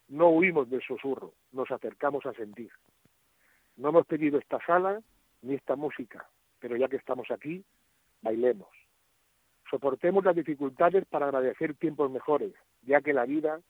No 0.09 0.29
huimos 0.29 0.69
del 0.71 0.83
susurro, 0.83 1.35
nos 1.53 1.71
acercamos 1.71 2.27
a 2.27 2.35
sentir. 2.35 2.71
No 3.77 3.89
hemos 3.89 4.07
pedido 4.07 4.39
esta 4.39 4.65
sala 4.65 5.00
ni 5.43 5.55
esta 5.55 5.77
música, 5.77 6.29
pero 6.59 6.77
ya 6.77 6.89
que 6.89 6.97
estamos 6.97 7.31
aquí, 7.31 7.65
bailemos. 8.23 8.69
Soportemos 9.71 10.25
las 10.25 10.35
dificultades 10.35 11.05
para 11.07 11.27
agradecer 11.27 11.75
tiempos 11.75 12.11
mejores, 12.11 12.53
ya 12.83 13.00
que 13.00 13.12
la 13.12 13.25
vida 13.25 13.61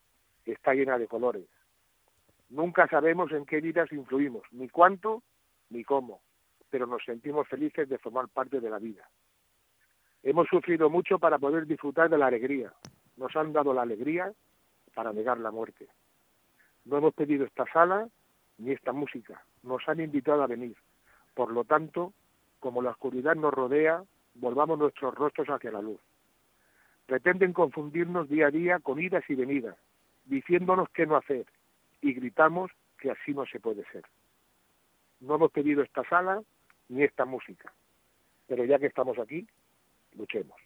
está 0.46 0.72
llena 0.72 0.98
de 0.98 1.06
colores. 1.06 1.44
Nunca 2.48 2.88
sabemos 2.88 3.30
en 3.32 3.44
qué 3.44 3.60
vidas 3.60 3.92
influimos, 3.92 4.42
ni 4.50 4.68
cuánto 4.68 5.22
ni 5.68 5.84
cómo, 5.84 6.20
pero 6.70 6.86
nos 6.86 7.04
sentimos 7.04 7.46
felices 7.48 7.88
de 7.88 7.98
formar 7.98 8.28
parte 8.28 8.60
de 8.60 8.70
la 8.70 8.78
vida. 8.78 9.08
Hemos 10.22 10.48
sufrido 10.48 10.88
mucho 10.88 11.18
para 11.18 11.38
poder 11.38 11.66
disfrutar 11.66 12.08
de 12.08 12.18
la 12.18 12.26
alegría. 12.26 12.72
Nos 13.16 13.36
han 13.36 13.52
dado 13.52 13.74
la 13.74 13.82
alegría 13.82 14.32
para 14.94 15.12
negar 15.12 15.38
la 15.38 15.50
muerte. 15.50 15.86
No 16.86 16.96
hemos 16.96 17.14
pedido 17.14 17.44
esta 17.44 17.66
sala 17.72 18.08
ni 18.58 18.72
esta 18.72 18.92
música. 18.92 19.44
Nos 19.62 19.86
han 19.88 20.00
invitado 20.00 20.42
a 20.42 20.46
venir. 20.46 20.76
Por 21.34 21.52
lo 21.52 21.64
tanto, 21.64 22.12
como 22.58 22.82
la 22.82 22.90
oscuridad 22.90 23.36
nos 23.36 23.52
rodea, 23.52 24.02
volvamos 24.34 24.78
nuestros 24.78 25.14
rostros 25.14 25.48
hacia 25.48 25.72
la 25.72 25.80
luz. 25.80 26.00
Pretenden 27.06 27.52
confundirnos 27.52 28.28
día 28.28 28.46
a 28.46 28.50
día 28.50 28.78
con 28.78 29.00
idas 29.00 29.24
y 29.28 29.34
venidas, 29.34 29.76
diciéndonos 30.24 30.88
qué 30.90 31.06
no 31.06 31.16
hacer, 31.16 31.46
y 32.00 32.12
gritamos 32.12 32.70
que 32.98 33.10
así 33.10 33.32
no 33.32 33.46
se 33.46 33.60
puede 33.60 33.84
ser. 33.90 34.04
No 35.20 35.34
hemos 35.34 35.50
pedido 35.50 35.82
esta 35.82 36.08
sala 36.08 36.42
ni 36.88 37.02
esta 37.02 37.24
música, 37.24 37.72
pero 38.46 38.64
ya 38.64 38.78
que 38.78 38.86
estamos 38.86 39.18
aquí, 39.18 39.46
luchemos. 40.16 40.56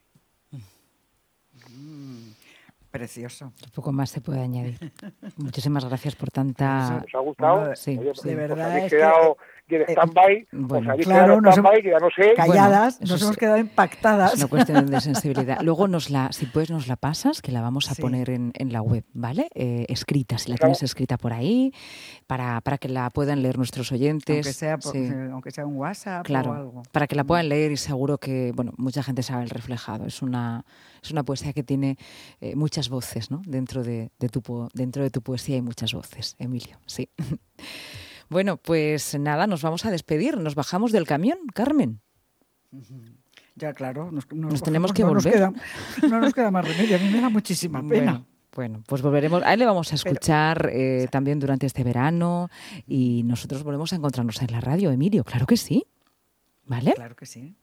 Mm. 1.70 2.32
Precioso. 2.94 3.46
Un 3.46 3.70
poco 3.74 3.90
más 3.90 4.10
se 4.10 4.20
puede 4.20 4.40
añadir. 4.40 4.78
Muchísimas 5.36 5.84
gracias 5.84 6.14
por 6.14 6.30
tanta... 6.30 7.02
¿Os 7.04 7.14
ha 7.14 7.18
gustado? 7.18 7.74
sí, 7.74 7.98
Oye, 7.98 8.12
de 8.22 8.34
verdad. 8.36 8.78
es 8.78 8.92
quedado 8.92 9.34
que... 9.34 9.42
en 9.68 9.82
stand-by, 9.82 10.48
bueno, 10.52 10.94
claro, 10.98 11.40
nos 11.40 11.56
stand 11.56 11.82
que 11.82 11.90
ya 11.90 11.98
no 11.98 12.08
sé. 12.14 12.34
Calladas, 12.34 13.00
nos 13.00 13.22
hemos 13.22 13.36
quedado 13.36 13.58
impactadas. 13.58 14.34
Es 14.34 14.40
una 14.40 14.48
cuestión 14.48 14.86
de 14.86 15.00
sensibilidad. 15.00 15.60
Luego, 15.62 15.88
nos 15.88 16.10
la, 16.10 16.32
si 16.32 16.46
puedes, 16.46 16.70
nos 16.70 16.86
la 16.86 16.96
pasas, 16.96 17.40
que 17.40 17.52
la 17.52 17.60
vamos 17.60 17.90
a 17.90 17.94
poner 17.94 18.30
en, 18.30 18.52
en, 18.54 18.72
la 18.72 18.82
web, 18.82 19.04
¿vale? 19.12 19.48
Eh, 19.54 19.86
escrita, 19.88 20.38
si 20.38 20.50
la 20.50 20.56
tienes 20.56 20.82
escrita 20.82 21.16
por 21.16 21.32
ahí, 21.32 21.72
para, 22.26 22.60
para 22.60 22.78
que 22.78 22.88
la 22.88 23.08
puedan 23.10 23.42
leer 23.42 23.56
nuestros 23.56 23.90
oyentes. 23.92 24.46
Aunque 24.46 24.52
sea, 24.52 24.78
por, 24.78 24.96
aunque 25.32 25.50
sea 25.50 25.66
un 25.66 25.76
WhatsApp 25.76 26.26
claro, 26.26 26.50
o 26.50 26.54
algo. 26.54 26.82
Para 26.92 27.06
que 27.06 27.16
la 27.16 27.24
puedan 27.24 27.48
leer 27.48 27.72
y 27.72 27.76
seguro 27.76 28.18
que, 28.18 28.52
bueno, 28.54 28.72
mucha 28.76 29.02
gente 29.02 29.22
sabe 29.22 29.44
el 29.44 29.50
reflejado. 29.50 30.06
Es 30.06 30.22
una, 30.22 30.64
es 31.02 31.10
una 31.10 31.22
poesía 31.22 31.52
que 31.52 31.62
tiene 31.62 31.96
eh, 32.40 32.54
muchas 32.54 32.88
voces, 32.88 33.30
¿no? 33.30 33.42
Dentro 33.46 33.82
de, 33.82 34.10
tu, 34.30 34.68
dentro 34.74 35.02
de 35.02 35.10
tu 35.10 35.22
poesía 35.22 35.56
hay 35.56 35.62
muchas 35.62 35.94
voces, 35.94 36.36
Emilio, 36.38 36.78
sí. 36.86 37.08
Bueno, 38.28 38.56
pues 38.56 39.18
nada, 39.18 39.46
nos 39.46 39.62
vamos 39.62 39.84
a 39.84 39.90
despedir. 39.90 40.36
Nos 40.38 40.54
bajamos 40.54 40.92
del 40.92 41.06
camión, 41.06 41.38
Carmen. 41.54 42.00
Ya, 43.56 43.72
claro, 43.72 44.10
nos, 44.10 44.30
Nos 44.32 44.62
tenemos 44.62 44.92
que 44.92 45.02
no 45.02 45.08
volver. 45.08 45.24
Nos 45.40 45.52
queda, 45.52 46.08
no 46.08 46.20
nos 46.20 46.34
queda 46.34 46.50
más 46.50 46.66
remedio. 46.66 46.96
A 46.96 46.98
mí 47.00 47.08
me 47.10 47.20
da 47.20 47.28
muchísima 47.28 47.80
pena. 47.88 48.12
Bueno, 48.12 48.26
bueno, 48.54 48.82
pues 48.86 49.02
volveremos. 49.02 49.42
A 49.44 49.52
él 49.52 49.60
le 49.60 49.66
vamos 49.66 49.92
a 49.92 49.94
escuchar 49.94 50.70
eh, 50.72 51.06
también 51.10 51.38
durante 51.38 51.66
este 51.66 51.84
verano 51.84 52.48
y 52.86 53.22
nosotros 53.24 53.62
volvemos 53.62 53.92
a 53.92 53.96
encontrarnos 53.96 54.40
en 54.42 54.50
la 54.52 54.60
radio, 54.60 54.90
Emilio. 54.90 55.22
Claro 55.24 55.46
que 55.46 55.56
sí. 55.56 55.86
¿Vale? 56.66 56.92
Claro 56.94 57.14
que 57.14 57.26
sí. 57.26 57.54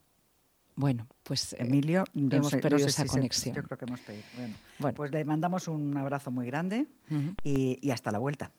Bueno, 0.76 1.08
pues 1.24 1.54
eh, 1.54 1.58
Emilio, 1.60 2.06
no 2.14 2.38
hemos 2.38 2.50
sé- 2.50 2.58
no 2.58 2.62
perdido 2.62 2.80
sé 2.88 2.90
esa 2.90 3.04
si 3.04 3.10
se- 3.10 3.14
conexión. 3.18 3.56
yo 3.56 3.64
creo 3.64 3.78
que 3.78 3.86
hemos 3.86 4.00
perdido. 4.00 4.24
Bueno, 4.38 4.54
Bueno. 4.80 4.96
pues 4.96 5.12
le 5.12 5.26
mandamos 5.26 5.68
un 5.68 5.96
abrazo 5.98 6.32
muy 6.32 6.46
grande 6.46 6.88
y 7.44 7.90
hasta 7.92 8.12
la 8.12 8.20
vuelta. 8.20 8.52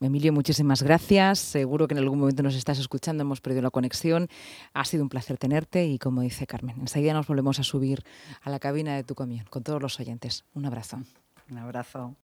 Emilio, 0.00 0.32
muchísimas 0.32 0.82
gracias. 0.82 1.40
Seguro 1.40 1.88
que 1.88 1.94
en 1.94 1.98
algún 1.98 2.20
momento 2.20 2.44
nos 2.44 2.54
estás 2.54 2.78
escuchando, 2.78 3.22
hemos 3.22 3.40
perdido 3.40 3.62
la 3.62 3.70
conexión. 3.70 4.28
Ha 4.72 4.84
sido 4.84 5.02
un 5.02 5.08
placer 5.08 5.38
tenerte 5.38 5.86
y 5.86 5.98
como 5.98 6.20
dice 6.20 6.46
Carmen, 6.46 6.76
enseguida 6.78 7.14
nos 7.14 7.26
volvemos 7.26 7.58
a 7.58 7.64
subir 7.64 8.04
a 8.42 8.50
la 8.50 8.60
cabina 8.60 8.94
de 8.94 9.02
tu 9.02 9.16
camión 9.16 9.44
con 9.50 9.64
todos 9.64 9.82
los 9.82 9.98
oyentes. 9.98 10.44
Un 10.54 10.66
abrazo. 10.66 11.02
Un 11.50 11.58
abrazo. 11.58 12.14